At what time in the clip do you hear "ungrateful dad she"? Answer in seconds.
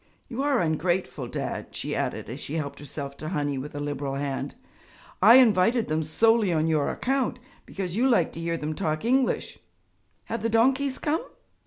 0.61-1.93